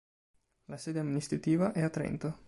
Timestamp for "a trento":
1.83-2.39